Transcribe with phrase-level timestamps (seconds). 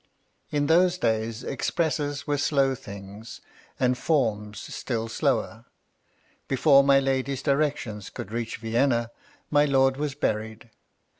[0.49, 3.39] In those days, expresses were slow things,
[3.79, 5.65] and forms still slower.
[6.47, 9.11] Before my lady's directions could reach Vienna,
[9.51, 10.71] my lord was buried.